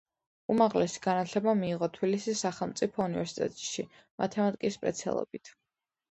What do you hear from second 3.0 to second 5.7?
უნივერსიტეტში მათემატიკის სპეციალობით.